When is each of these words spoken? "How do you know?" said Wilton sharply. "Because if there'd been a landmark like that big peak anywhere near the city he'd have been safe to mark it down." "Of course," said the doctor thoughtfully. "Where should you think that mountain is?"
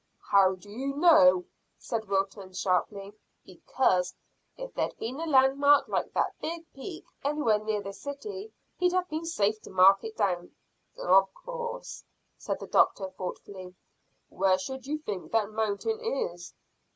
"How 0.31 0.55
do 0.55 0.67
you 0.71 0.95
know?" 0.97 1.45
said 1.77 2.07
Wilton 2.09 2.53
sharply. 2.53 3.13
"Because 3.45 4.15
if 4.57 4.73
there'd 4.73 4.97
been 4.97 5.19
a 5.19 5.27
landmark 5.27 5.87
like 5.87 6.11
that 6.13 6.33
big 6.41 6.65
peak 6.73 7.05
anywhere 7.23 7.59
near 7.59 7.83
the 7.83 7.93
city 7.93 8.51
he'd 8.77 8.93
have 8.93 9.07
been 9.09 9.25
safe 9.25 9.61
to 9.61 9.69
mark 9.69 10.03
it 10.03 10.17
down." 10.17 10.55
"Of 10.97 11.31
course," 11.35 12.03
said 12.35 12.59
the 12.59 12.65
doctor 12.65 13.11
thoughtfully. 13.11 13.75
"Where 14.29 14.57
should 14.57 14.87
you 14.87 14.97
think 14.97 15.31
that 15.33 15.51
mountain 15.51 15.99
is?" 15.99 16.55